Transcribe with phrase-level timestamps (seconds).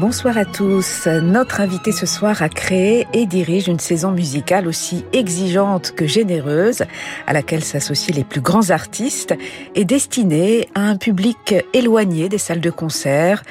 [0.00, 1.06] Bonsoir à tous.
[1.06, 6.84] Notre invité ce soir a créé et dirige une saison musicale aussi exigeante que généreuse,
[7.26, 9.34] à laquelle s'associent les plus grands artistes,
[9.74, 13.42] et destinée à un public éloigné des salles de concert,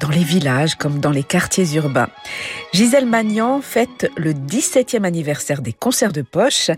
[0.00, 2.08] dans les villages comme dans les quartiers urbains.
[2.72, 6.70] Gisèle Magnan fête le 17e anniversaire des concerts de poche,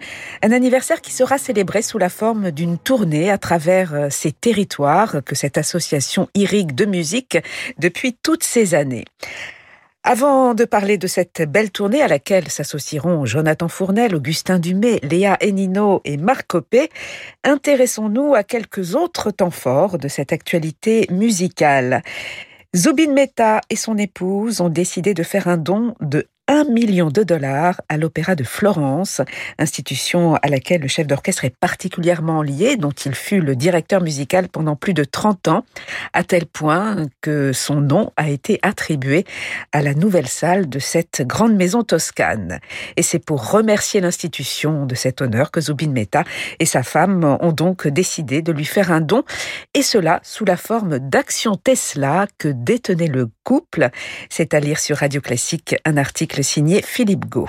[0.43, 5.19] un anniversaire qui sera célébré sous la forme d'une tournée à travers euh, ces territoires
[5.25, 7.39] que cette association irrigue de musique
[7.79, 9.05] depuis toutes ces années.
[10.03, 15.37] Avant de parler de cette belle tournée à laquelle s'associeront Jonathan Fournel, Augustin Dumay, Léa
[15.43, 16.89] Enino et Marc Copé,
[17.45, 22.03] intéressons-nous à quelques autres temps forts de cette actualité musicale.
[22.75, 27.23] Zubin Mehta et son épouse ont décidé de faire un don de 1 million de
[27.23, 29.21] dollars à l'Opéra de Florence,
[29.61, 34.49] institution à laquelle le chef d'orchestre est particulièrement lié, dont il fut le directeur musical
[34.49, 35.65] pendant plus de 30 ans,
[36.13, 39.25] à tel point que son nom a été attribué
[39.71, 42.59] à la nouvelle salle de cette grande maison toscane.
[42.97, 46.25] Et c'est pour remercier l'institution de cet honneur que Zubin Mehta
[46.59, 49.23] et sa femme ont donc décidé de lui faire un don,
[49.73, 53.91] et cela sous la forme d'action Tesla que détenait le couple.
[54.31, 57.49] C'est à lire sur Radio Classique un article signé Philippe Gau.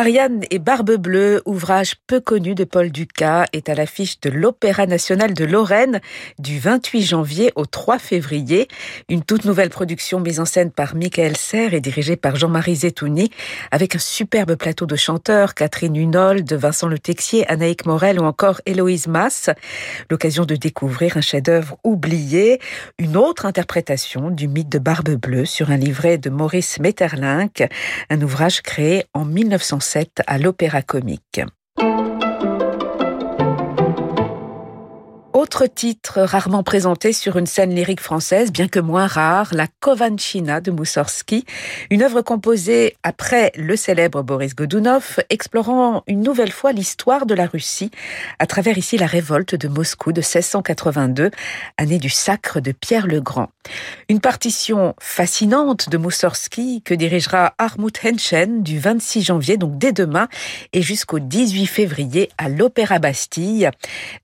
[0.00, 4.86] Ariane et Barbe Bleue, ouvrage peu connu de Paul Ducas, est à l'affiche de l'Opéra
[4.86, 6.00] national de Lorraine
[6.38, 8.66] du 28 janvier au 3 février.
[9.10, 13.30] Une toute nouvelle production mise en scène par Michael Serre et dirigée par Jean-Marie Zetouni,
[13.72, 18.62] avec un superbe plateau de chanteurs, Catherine Hunold, Vincent Le Texier, Anaïk Morel ou encore
[18.64, 19.50] Héloïse Masse.
[20.08, 22.58] L'occasion de découvrir un chef-d'œuvre oublié,
[22.96, 27.68] une autre interprétation du mythe de Barbe Bleue sur un livret de Maurice Metterlinck,
[28.08, 29.89] un ouvrage créé en 1900
[30.26, 31.40] à l'Opéra Comique.
[35.40, 40.60] Autre titre rarement présenté sur une scène lyrique française, bien que moins rare, La Kovanchina
[40.60, 41.46] de Moussorski,
[41.88, 47.46] une œuvre composée après le célèbre Boris Godunov, explorant une nouvelle fois l'histoire de la
[47.46, 47.90] Russie
[48.38, 51.30] à travers ici la révolte de Moscou de 1682,
[51.78, 53.48] année du sacre de Pierre le Grand.
[54.10, 60.28] Une partition fascinante de Moussorski que dirigera Armut Henschen du 26 janvier, donc dès demain,
[60.74, 63.70] et jusqu'au 18 février à l'Opéra Bastille,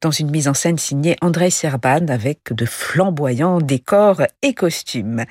[0.02, 5.24] dans une mise en scène signée André Serban avec de flamboyants décors et costumes.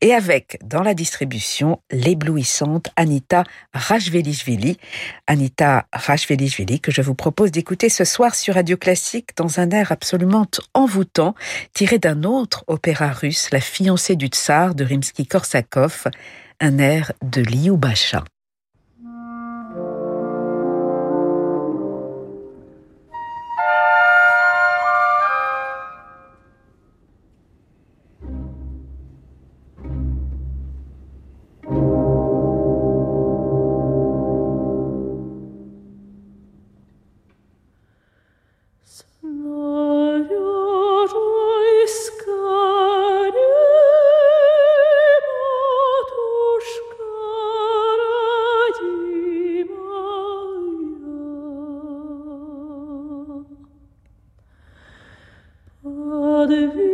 [0.00, 4.76] Et avec, dans la distribution, l'éblouissante Anita Rajvelishvili.
[5.26, 9.92] Anita Rajvelishvili que je vous propose d'écouter ce soir sur Radio Classique dans un air
[9.92, 11.34] absolument envoûtant,
[11.72, 16.10] tiré d'un autre opéra russe, La fiancée du tsar de Rimsky-Korsakov,
[16.60, 18.24] un air de Liubasha.
[56.46, 56.91] de vue.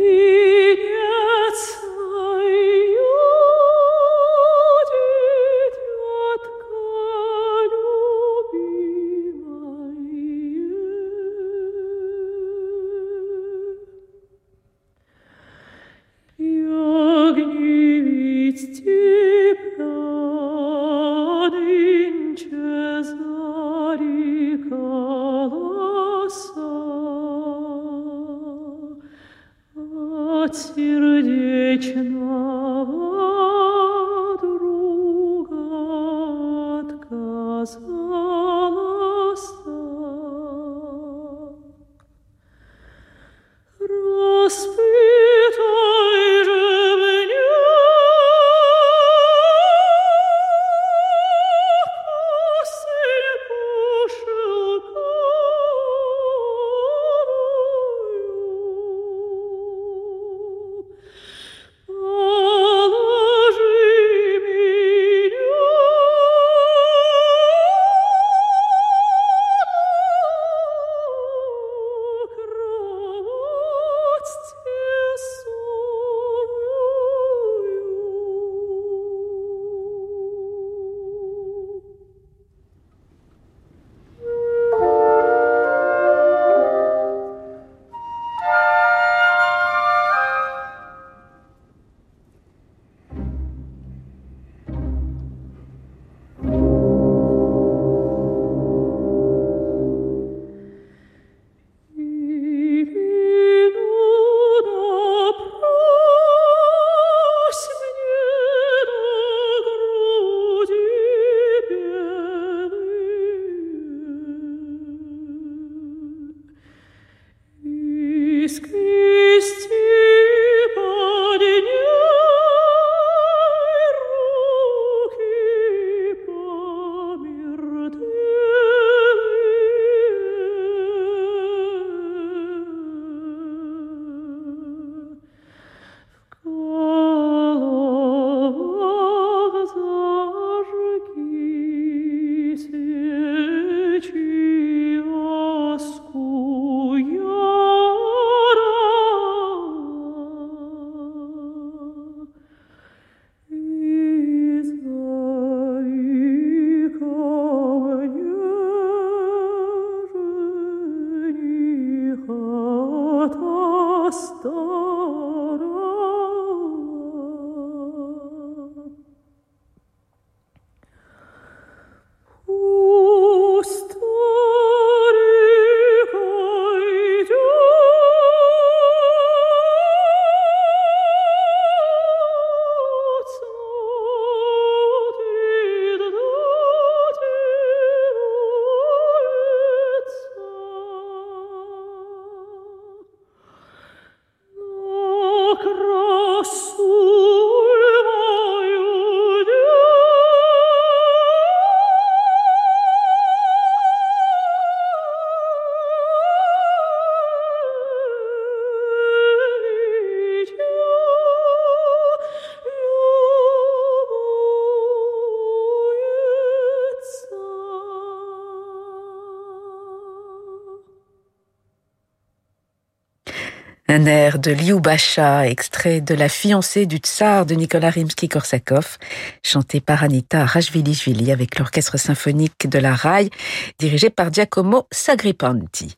[223.91, 228.99] Un air de Liubasha, extrait de La fiancée du tsar de Nicolas Rimsky-Korsakov,
[229.43, 233.31] chanté par Anita Rajvili-Jvili avec l'orchestre symphonique de la RAI,
[233.79, 235.95] dirigé par Giacomo Sagripanti.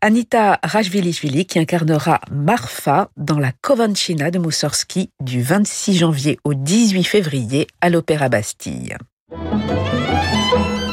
[0.00, 7.04] Anita Rajvili-Jvili qui incarnera Marfa dans la Kovanchina de Moussorski du 26 janvier au 18
[7.04, 8.96] février à l'Opéra Bastille.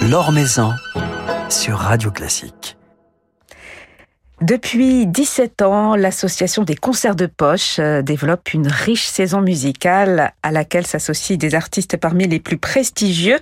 [0.03, 0.31] L'Or
[1.49, 2.76] sur Radio Classique.
[4.41, 10.51] Depuis 17 ans, l'association des concerts de poche euh, développe une riche saison musicale à
[10.51, 13.39] laquelle s'associent des artistes parmi les plus prestigieux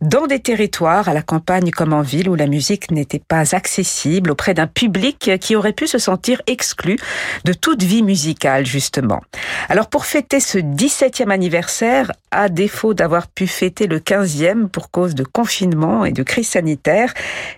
[0.00, 4.32] dans des territoires, à la campagne comme en ville, où la musique n'était pas accessible
[4.32, 6.98] auprès d'un public qui aurait pu se sentir exclu
[7.44, 9.20] de toute vie musicale, justement.
[9.68, 15.14] Alors pour fêter ce 17e anniversaire, à défaut d'avoir pu fêter le 15e pour cause
[15.14, 17.14] de confinement et de crise sanitaire,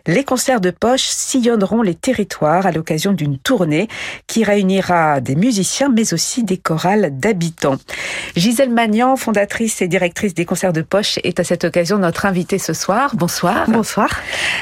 [0.06, 3.88] les concerts de poche sillonneront les territoires l'occasion d'une tournée
[4.26, 7.76] qui réunira des musiciens mais aussi des chorales d'habitants.
[8.36, 12.58] Gisèle Magnan, fondatrice et directrice des concerts de poche, est à cette occasion notre invitée
[12.58, 13.14] ce soir.
[13.14, 13.64] Bonsoir.
[13.68, 14.08] Bonsoir.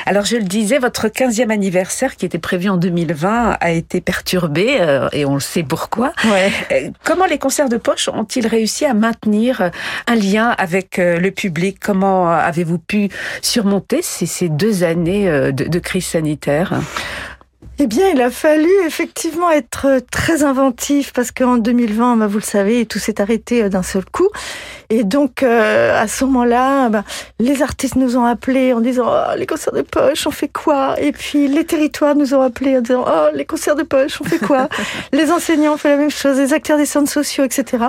[0.06, 4.78] Alors je le disais, votre 15e anniversaire qui était prévu en 2020 a été perturbé
[4.80, 6.12] euh, et on le sait pourquoi.
[6.25, 6.50] Ouais.
[6.72, 9.70] Euh, comment les concerts de poche ont-ils réussi à maintenir
[10.06, 11.78] un lien avec euh, le public?
[11.80, 13.08] Comment avez-vous pu
[13.40, 16.80] surmonter ces, ces deux années de, de crise sanitaire?
[17.82, 22.44] Eh bien, il a fallu effectivement être très inventif parce qu'en 2020, bah, vous le
[22.44, 24.28] savez, tout s'est arrêté euh, d'un seul coup.
[24.88, 27.02] Et donc, euh, à ce moment-là, bah,
[27.40, 30.94] les artistes nous ont appelés en disant oh, les concerts de poche, on fait quoi?
[31.00, 34.24] Et puis les territoires nous ont appelés en disant oh, les concerts de poche, on
[34.24, 34.68] fait quoi?
[35.12, 37.86] Les enseignants ont fait la même chose, les acteurs des centres sociaux, etc.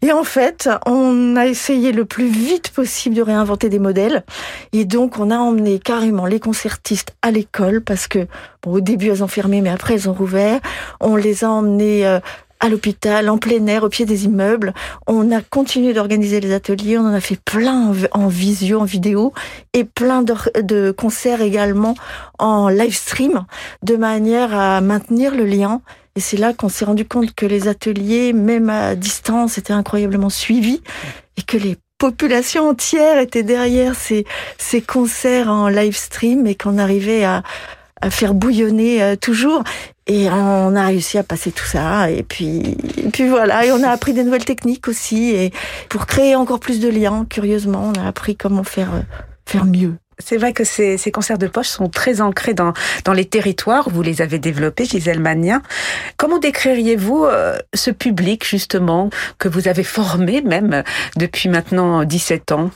[0.00, 4.24] Et en fait, on a essayé le plus vite possible de réinventer des modèles.
[4.72, 8.26] Et donc, on a emmené carrément les concertistes à l'école parce que
[8.62, 10.60] bon, au début, elles ont fermé, mais après, elles ont rouvert.
[11.00, 12.20] On les a emmenés euh,
[12.60, 14.72] à l'hôpital, en plein air, au pied des immeubles.
[15.06, 19.32] On a continué d'organiser les ateliers, on en a fait plein en visio, en vidéo,
[19.72, 21.94] et plein de, concerts également
[22.38, 23.44] en live stream,
[23.82, 25.82] de manière à maintenir le lien.
[26.16, 30.30] Et c'est là qu'on s'est rendu compte que les ateliers, même à distance, étaient incroyablement
[30.30, 30.80] suivis
[31.36, 37.24] et que les populations entières étaient derrière ces concerts en live stream et qu'on arrivait
[37.24, 37.42] à,
[38.10, 39.62] faire bouillonner euh, toujours.
[40.06, 42.10] Et on a réussi à passer tout ça.
[42.10, 43.64] Et puis, et puis voilà.
[43.64, 45.30] Et on a appris des nouvelles techniques aussi.
[45.30, 45.52] Et
[45.88, 49.00] pour créer encore plus de liens, curieusement, on a appris comment faire, euh,
[49.46, 49.94] faire mieux.
[50.18, 52.72] C'est vrai que ces, ces, concerts de poche sont très ancrés dans,
[53.04, 53.88] dans les territoires.
[53.88, 55.60] Vous les avez développés, Gisèle Magnin.
[56.16, 60.84] Comment décririez-vous euh, ce public, justement, que vous avez formé même
[61.16, 62.70] depuis maintenant 17 ans?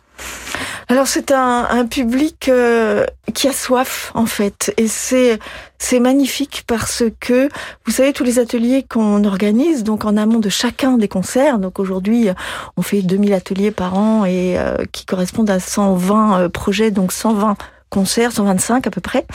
[0.90, 3.04] Alors c'est un, public euh,
[3.35, 4.73] qui a soif en fait.
[4.78, 5.38] Et c'est
[5.78, 7.49] c'est magnifique parce que
[7.85, 11.78] vous savez tous les ateliers qu'on organise donc en amont de chacun des concerts donc
[11.78, 12.28] aujourd'hui
[12.76, 17.12] on fait 2000 ateliers par an et euh, qui correspondent à 120 euh, projets donc
[17.12, 17.57] 120
[17.90, 19.26] concerts, 125 à peu près,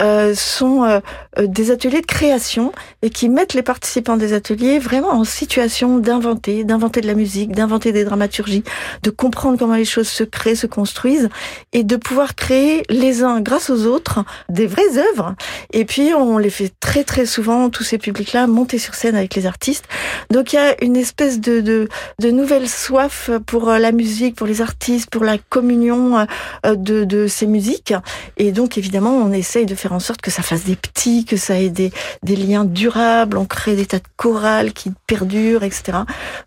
[0.00, 0.98] euh, sont euh,
[1.38, 2.72] euh, des ateliers de création
[3.02, 7.52] et qui mettent les participants des ateliers vraiment en situation d'inventer, d'inventer de la musique,
[7.52, 8.64] d'inventer des dramaturgies,
[9.02, 11.28] de comprendre comment les choses se créent, se construisent
[11.72, 15.36] et de pouvoir créer les uns grâce aux autres des vraies œuvres.
[15.72, 19.34] Et puis on les fait très très souvent, tous ces publics-là, monter sur scène avec
[19.34, 19.84] les artistes.
[20.30, 24.46] Donc il y a une espèce de, de, de nouvelle soif pour la musique, pour
[24.46, 26.26] les artistes, pour la communion
[26.64, 27.94] de, de ces musiques.
[28.38, 31.36] Et donc évidemment on essaye de faire en sorte que ça fasse des petits, que
[31.36, 31.92] ça ait des,
[32.24, 35.98] liens durables, on crée des tas de chorales qui perdurent, etc.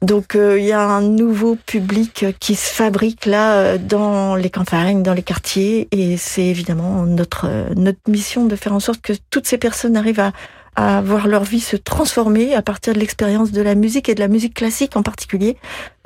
[0.02, 4.50] Donc euh, il y a un nouveau public qui se fabrique là euh, dans les
[4.50, 9.02] campagnes, dans les quartiers, et c'est évidemment notre, euh, notre mission de faire en sorte
[9.02, 10.32] que toutes ces personnes arrivent
[10.76, 14.20] à voir leur vie se transformer à partir de l'expérience de la musique et de
[14.20, 15.58] la musique classique en particulier,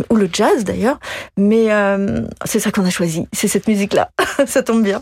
[0.10, 0.98] ou le jazz d'ailleurs.
[1.36, 1.68] Mais
[2.46, 4.12] c'est ça qu'on a choisi, c'est cette musique-là.
[4.46, 5.02] ça tombe bien.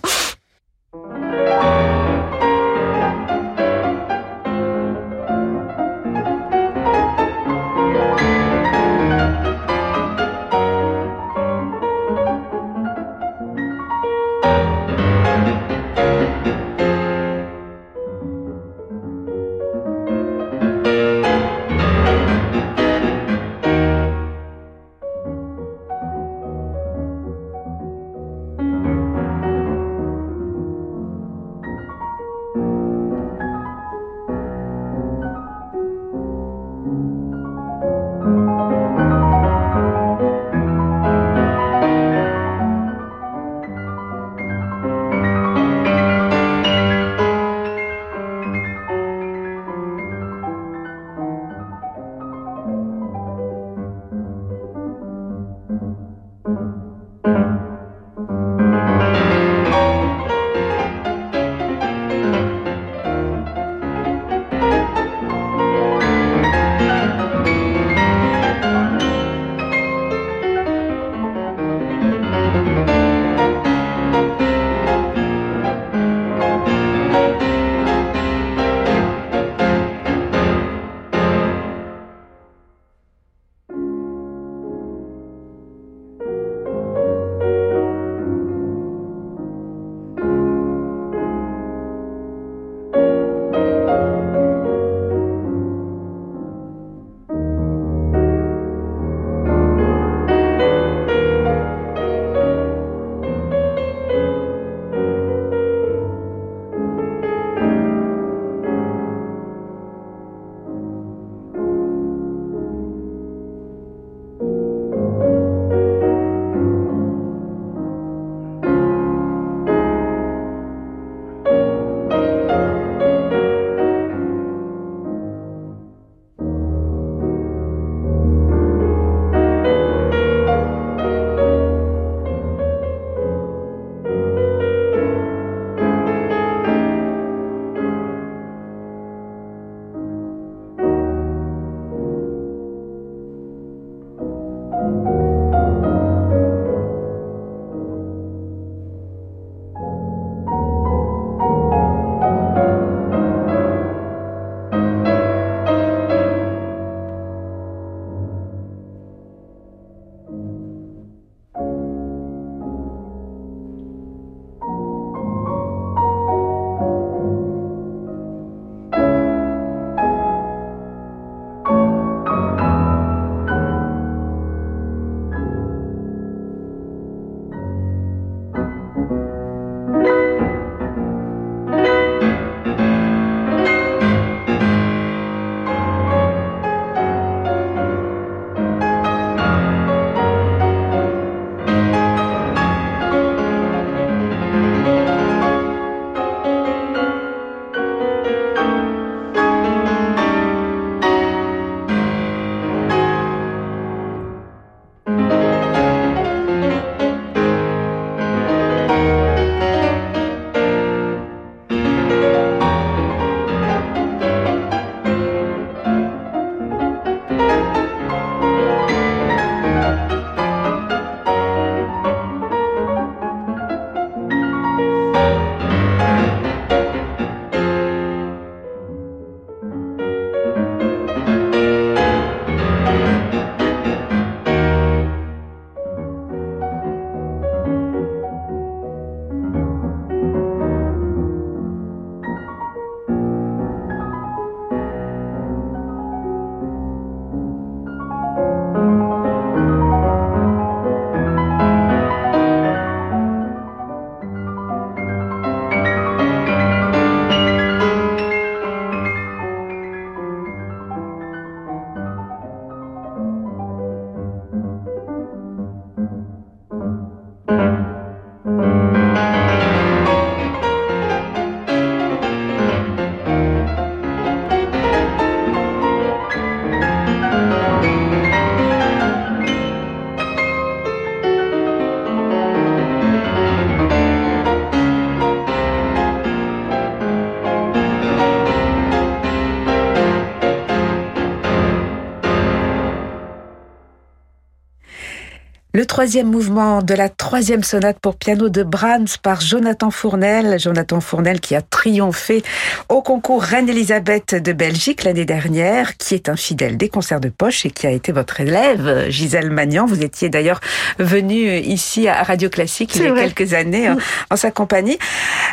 [296.00, 300.60] Troisième mouvement de la troisième sonate pour piano de Brahms par Jonathan Fournel.
[300.60, 302.42] Jonathan Fournel qui a triomphé
[302.90, 307.68] au concours Reine-Elisabeth de Belgique l'année dernière, qui est un fidèle des concerts de poche
[307.68, 309.86] et qui a été votre élève, Gisèle Magnan.
[309.86, 310.60] Vous étiez d'ailleurs
[310.98, 313.92] venu ici à Radio Classique il y a quelques années
[314.32, 314.98] en, sa compagnie.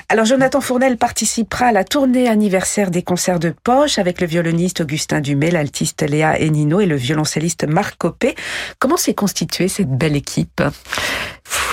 [0.08, 4.80] Alors Jonathan Fournel participera à la tournée anniversaire des concerts de poche avec le violoniste
[4.80, 8.34] Augustin Dumay, l'altiste Léa Enino et le violoncelliste Marc Copé.
[8.78, 10.62] Comment s'est constituée cette belle l'équipe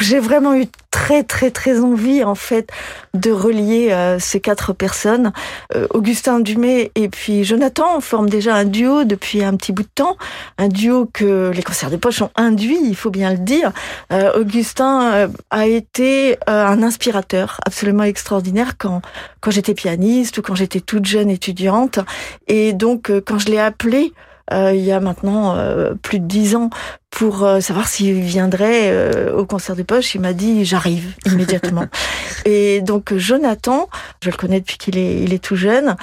[0.02, 2.70] J'ai vraiment eu très très très envie en fait
[3.14, 5.34] de relier euh, ces quatre personnes.
[5.76, 9.90] Euh, Augustin Dumay et puis Jonathan forment déjà un duo depuis un petit bout de
[9.94, 10.18] temps,
[10.58, 13.72] un duo que les concerts de poche ont induit, il faut bien le dire.
[14.12, 19.02] Euh, Augustin a été un inspirateur absolument extraordinaire quand
[19.42, 22.00] quand j'étais pianiste ou quand j'étais toute jeune étudiante
[22.48, 24.14] et donc quand je l'ai appelé
[24.52, 25.58] il y a maintenant
[26.02, 26.70] plus de dix ans
[27.14, 30.16] pour euh, savoir s'il viendrait euh, au concert de poche.
[30.16, 31.86] Il m'a dit j'arrive immédiatement.
[32.46, 33.88] et donc Jonathan,
[34.24, 35.96] je le connais depuis qu'il est, il est tout jeune,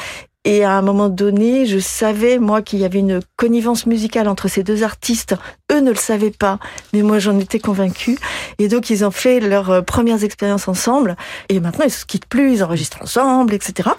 [0.44, 4.48] et à un moment donné, je savais, moi, qu'il y avait une connivence musicale entre
[4.48, 5.35] ces deux artistes.
[5.70, 6.59] Eux ne le savaient pas,
[6.94, 8.18] mais moi, j'en étais convaincue.
[8.59, 11.16] Et donc, ils ont fait leurs euh, premières expériences ensemble.
[11.50, 13.90] Et maintenant, ils se quittent plus, ils enregistrent ensemble, etc.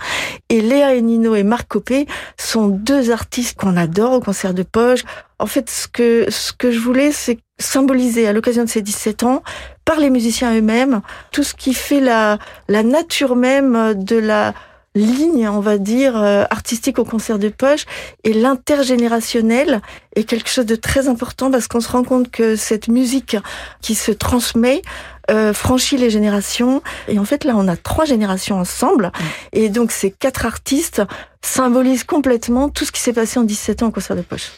[0.49, 4.63] Et Léa et Nino et Marc Copé sont deux artistes qu'on adore au concert de
[4.63, 5.03] poche.
[5.37, 9.21] En fait, ce que, ce que je voulais, c'est symboliser à l'occasion de ces 17
[9.23, 9.43] ans,
[9.85, 11.01] par les musiciens eux-mêmes,
[11.31, 14.55] tout ce qui fait la, la nature même de la,
[14.95, 17.85] ligne, on va dire, euh, artistique au concert de poche
[18.23, 19.81] et l'intergénérationnel
[20.15, 23.37] est quelque chose de très important parce qu'on se rend compte que cette musique
[23.81, 24.81] qui se transmet
[25.29, 26.81] euh, franchit les générations.
[27.07, 29.05] Et en fait, là, on a trois générations ensemble.
[29.05, 29.23] Mm.
[29.53, 31.01] Et donc, ces quatre artistes
[31.43, 34.51] symbolisent complètement tout ce qui s'est passé en 17 ans au concert de poche.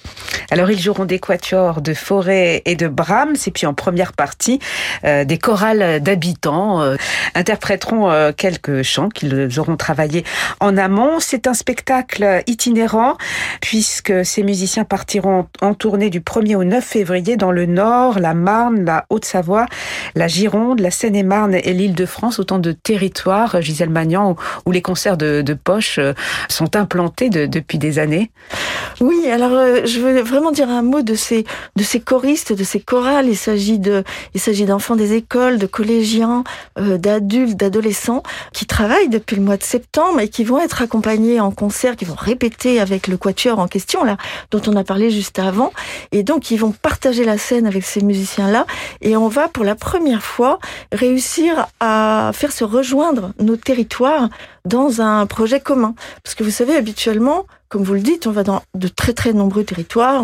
[0.51, 4.59] Alors, ils joueront des quatuors de Forêt et de Brahms, et puis en première partie,
[5.03, 6.95] euh, des chorales d'habitants euh,
[7.35, 10.23] interpréteront euh, quelques chants qu'ils auront travaillés
[10.59, 11.19] en amont.
[11.19, 13.17] C'est un spectacle itinérant,
[13.61, 18.33] puisque ces musiciens partiront en tournée du 1er au 9 février dans le Nord, la
[18.33, 19.65] Marne, la Haute-Savoie,
[20.15, 25.17] la Gironde, de la Seine-et-Marne et l'Île-de-France, autant de territoires, Gisèle Magnan, où, les concerts
[25.17, 26.13] de, poche euh,
[26.73, 28.31] sont sont implantés depuis des années.
[28.99, 29.51] Oui, alors
[29.85, 33.27] je veux vraiment dire un mot de ces de ces choristes, de ces chorales.
[33.27, 36.43] Il s'agit de il s'agit d'enfants des écoles, de collégiens,
[36.77, 41.51] d'adultes, d'adolescents qui travaillent depuis le mois de septembre et qui vont être accompagnés en
[41.51, 44.17] concert, qui vont répéter avec le quatuor en question là,
[44.51, 45.71] dont on a parlé juste avant,
[46.11, 48.65] et donc ils vont partager la scène avec ces musiciens-là,
[49.01, 50.59] et on va pour la première fois
[50.91, 54.29] réussir à faire se rejoindre nos territoires
[54.65, 55.95] dans un projet commun.
[56.23, 59.33] Parce que vous savez, habituellement, comme vous le dites, on va dans de très très
[59.33, 60.23] nombreux territoires.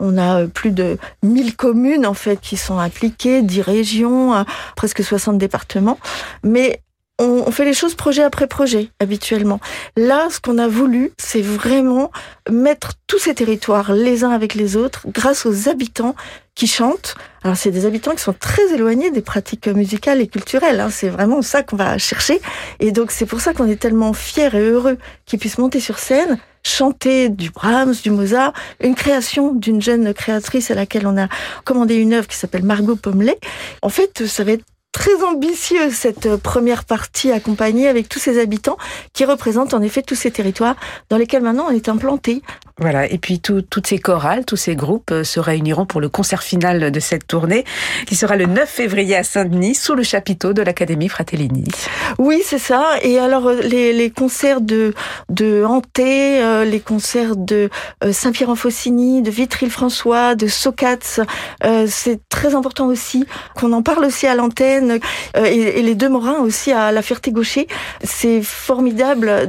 [0.00, 4.44] On, a plus de 1000 communes en fait qui sont impliquées, 10 régions,
[4.76, 5.98] presque 60 départements.
[6.42, 6.82] Mais
[7.18, 9.60] on, fait les choses projet après projet habituellement.
[9.96, 12.12] Là, ce qu'on a voulu, c'est vraiment
[12.48, 16.14] mettre tous ces territoires les uns avec les autres grâce aux habitants
[16.54, 17.16] qui chantent.
[17.42, 20.80] Alors c'est des habitants qui sont très éloignés des pratiques musicales et culturelles.
[20.80, 20.90] Hein.
[20.90, 22.40] C'est vraiment ça qu'on va chercher.
[22.78, 25.98] Et donc c'est pour ça qu'on est tellement fiers et heureux qu'ils puissent monter sur
[25.98, 28.52] scène, chanter du Brahms, du Mozart,
[28.82, 31.28] une création d'une jeune créatrice à laquelle on a
[31.64, 33.38] commandé une œuvre qui s'appelle Margot Pomelet.
[33.82, 38.78] En fait, ça va être très ambitieux cette première partie accompagnée avec tous ces habitants
[39.12, 40.76] qui représentent en effet tous ces territoires
[41.10, 42.42] dans lesquels maintenant on est implanté.
[42.80, 46.44] Voilà, et puis toutes ces chorales, tous ces groupes euh, se réuniront pour le concert
[46.44, 47.64] final de cette tournée
[48.06, 51.64] qui sera le 9 février à Saint-Denis sous le chapiteau de l'Académie Fratellini.
[52.18, 52.92] Oui, c'est ça.
[53.02, 54.94] Et alors euh, les, les concerts de
[55.28, 57.68] de Hanté, euh, les concerts de
[58.12, 61.20] Saint-Pierre-en-Faucigny, de Vitry-le-François, de Socats,
[61.86, 64.77] c'est très important aussi qu'on en parle aussi à l'antenne
[65.36, 67.66] et, les deux Morins aussi à la Ferté-Gaucher.
[68.02, 69.46] C'est formidable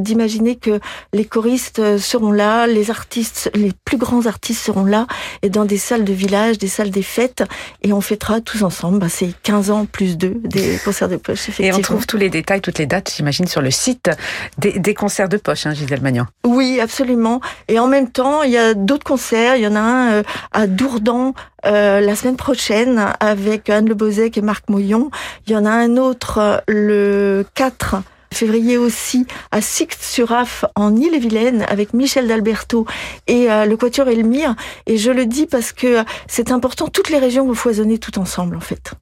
[0.00, 0.80] d'imaginer que
[1.12, 5.06] les choristes seront là les artistes, les plus grands artistes seront là
[5.42, 7.44] et dans des salles de village, des salles des fêtes
[7.82, 8.98] et on fêtera tous ensemble.
[8.98, 11.76] Bah, c'est 15 ans plus 2 des concerts de poche, effectivement.
[11.76, 14.10] Et on trouve tous les détails, toutes les dates, j'imagine, sur le site
[14.58, 16.26] des, concerts de poche, hein, Gisèle Magnan.
[16.44, 17.40] Oui, absolument.
[17.68, 19.56] Et en même temps, il y a d'autres concerts.
[19.56, 21.34] Il y en a un euh, à Dourdan
[21.64, 25.10] euh, la semaine prochaine avec Anne Le Bozec et Marc Moyon.
[25.46, 27.96] Il y en a un autre euh, le 4
[28.32, 32.86] février aussi à Sixte-sur-Af en Ille-et-Vilaine avec Michel d'Alberto
[33.26, 34.54] et euh, le Quatuor Elmire.
[34.86, 38.56] Et je le dis parce que c'est important, toutes les régions vont foisonner tout ensemble
[38.56, 38.92] en fait.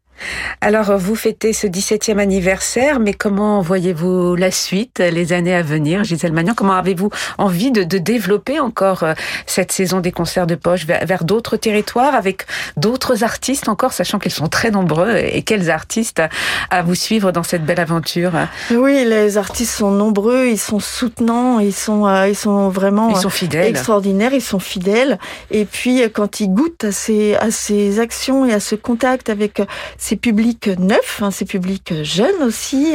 [0.61, 6.05] Alors, vous fêtez ce 17e anniversaire, mais comment voyez-vous la suite, les années à venir,
[6.05, 9.15] Gisèle Magnan Comment avez-vous envie de, développer encore euh,
[9.47, 14.33] cette saison des concerts de poche vers, d'autres territoires, avec d'autres artistes encore, sachant qu'ils
[14.33, 16.23] sont très nombreux Et quels artistes
[16.71, 18.33] à vous suivre dans cette belle aventure?
[18.71, 23.17] Oui, les artistes sont nombreux, ils sont soutenants, ils sont, euh, ils sont vraiment ils
[23.17, 23.67] sont fidèles.
[23.67, 25.19] extraordinaires, ils sont fidèles.
[25.51, 29.63] Et puis, quand ils goûtent à ces, à ces actions et à ce contact avec
[29.99, 32.95] ces publics neufs, hein, ces publics jeunes aussi.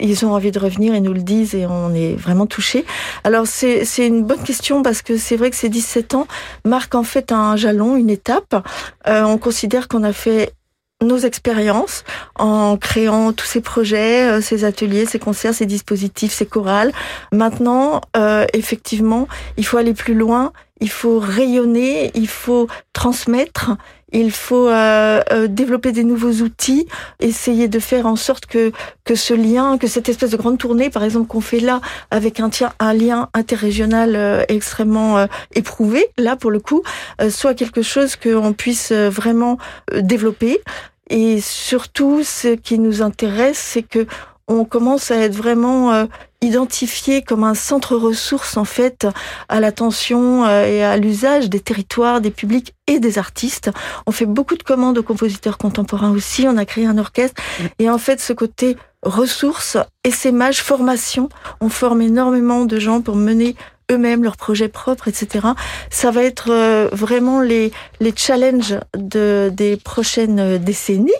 [0.00, 2.84] Ils ont envie de revenir et nous le disent et on est vraiment touchés.
[3.24, 6.26] Alors c'est une bonne question parce que c'est vrai que ces 17 ans
[6.64, 8.54] marquent en fait un jalon, une étape.
[9.06, 10.52] Euh, on considère qu'on a fait
[11.02, 12.04] nos expériences
[12.36, 16.92] en créant tous ces projets, euh, ces ateliers, ces concerts, ces dispositifs, ces chorales.
[17.32, 20.52] Maintenant, euh, effectivement, il faut aller plus loin,
[20.84, 23.70] il faut rayonner, il faut transmettre,
[24.12, 26.86] il faut euh, euh, développer des nouveaux outils,
[27.20, 28.70] essayer de faire en sorte que
[29.04, 32.38] que ce lien, que cette espèce de grande tournée, par exemple, qu'on fait là avec
[32.38, 36.82] un, un lien interrégional euh, extrêmement éprouvé, là pour le coup,
[37.30, 39.56] soit quelque chose qu'on puisse vraiment
[39.90, 40.60] développer.
[41.08, 44.06] Et surtout, ce qui nous intéresse, c'est que
[44.48, 46.04] on commence à être vraiment euh,
[46.40, 49.06] identifié comme un centre ressource en fait
[49.48, 53.70] à l'attention euh, et à l'usage des territoires, des publics et des artistes.
[54.06, 56.46] On fait beaucoup de commandes aux compositeurs contemporains aussi.
[56.46, 57.64] On a créé un orchestre mm.
[57.78, 61.28] et en fait ce côté ressources, essaimage, formation,
[61.60, 63.54] on forme énormément de gens pour mener
[63.90, 65.48] eux-mêmes leurs projets propres, etc.
[65.90, 71.12] Ça va être euh, vraiment les, les challenges de, des prochaines décennies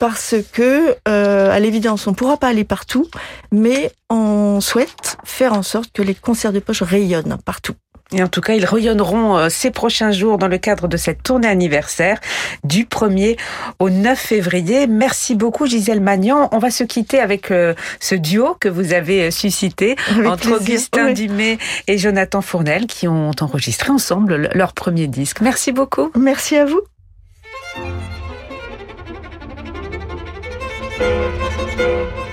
[0.00, 3.06] parce que, euh, à l'évidence, on ne pourra pas aller partout,
[3.52, 7.74] mais on souhaite faire en sorte que les concerts de poche rayonnent partout.
[8.12, 11.22] Et en tout cas, ils rayonneront euh, ces prochains jours dans le cadre de cette
[11.22, 12.18] tournée anniversaire
[12.64, 13.38] du 1er
[13.78, 14.86] au 9 février.
[14.88, 16.48] Merci beaucoup Gisèle Magnan.
[16.50, 21.58] On va se quitter avec euh, ce duo que vous avez suscité entre Augustin Dumay
[21.86, 25.42] et Jonathan Fournel qui ont enregistré ensemble leur premier disque.
[25.42, 26.10] Merci beaucoup.
[26.16, 26.80] Merci à vous.
[31.00, 32.29] Música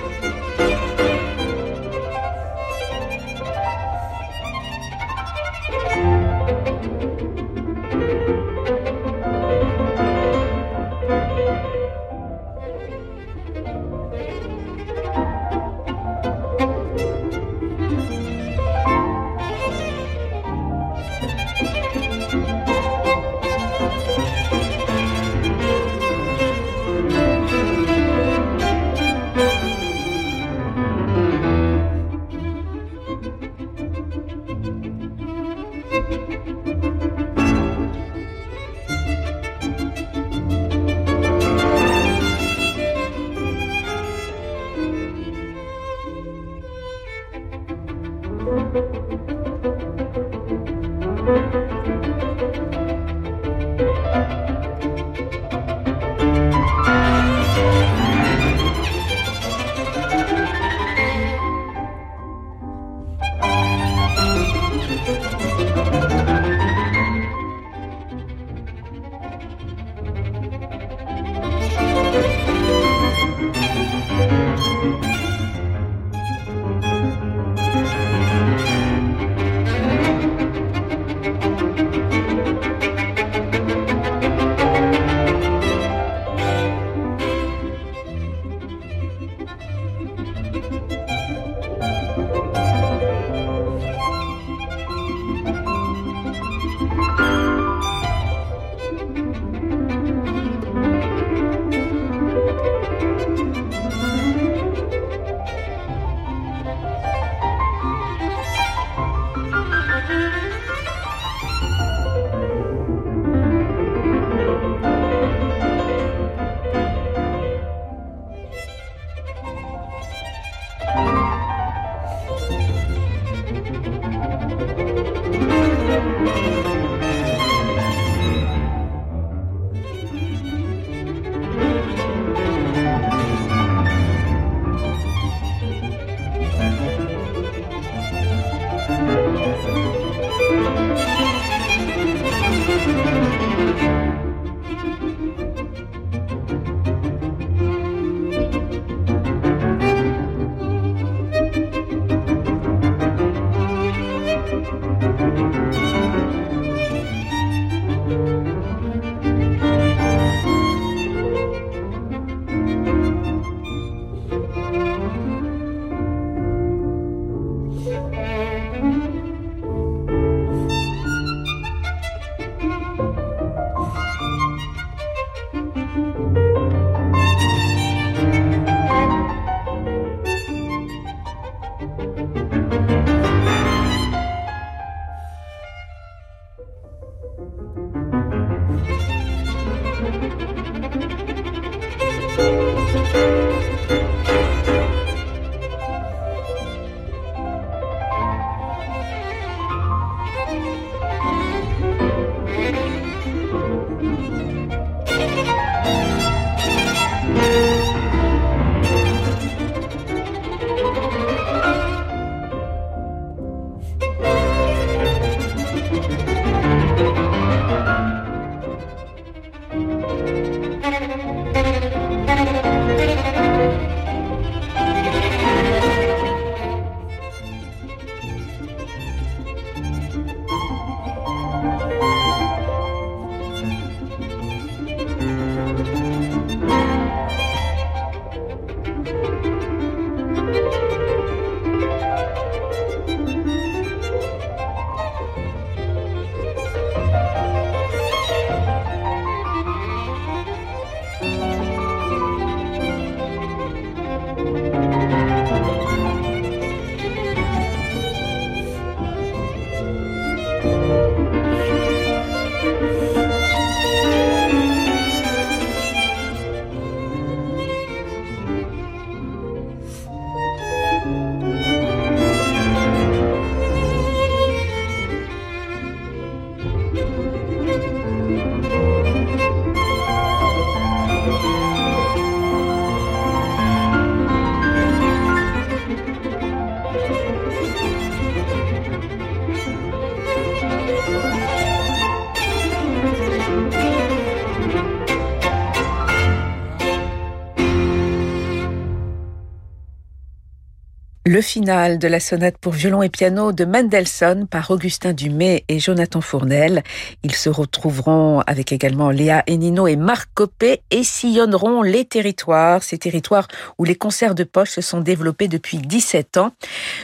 [301.27, 305.77] Le final de la sonate pour violon et piano de Mendelssohn par Augustin Dumay et
[305.77, 306.83] Jonathan Fournel.
[307.21, 312.97] Ils se retrouveront avec également Léa Enino et Marc Copé et sillonneront les territoires, ces
[312.97, 316.53] territoires où les concerts de poche se sont développés depuis 17 ans.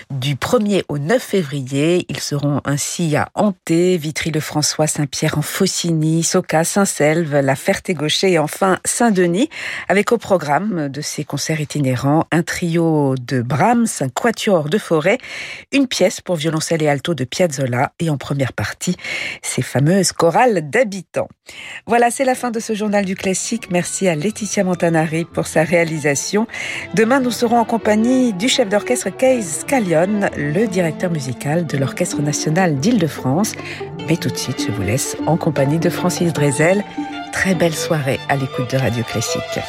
[0.09, 6.63] Du 1er au 9 février, ils seront ainsi à Hanté, Vitry-le-François, Saint-Pierre en Faucigny, Soca,
[6.63, 9.49] Saint-Selve, La Ferté-Gaucher et enfin Saint-Denis,
[9.89, 15.17] avec au programme de ces concerts itinérants un trio de Brahms, quatuor de forêt,
[15.71, 18.95] une pièce pour violoncelle et alto de Piazzolla et en première partie,
[19.41, 21.27] ces fameuses chorales d'habitants.
[21.85, 23.69] Voilà, c'est la fin de ce journal du classique.
[23.71, 26.47] Merci à Laetitia Montanari pour sa réalisation.
[26.93, 32.21] Demain, nous serons en compagnie du chef d'orchestre Case Scallion, le directeur musical de l'Orchestre
[32.21, 33.53] national d'Île-de-France.
[34.07, 36.83] Mais tout de suite, je vous laisse en compagnie de Francis Drezel.
[37.31, 39.59] Très belle soirée à l'écoute de Radio Classique.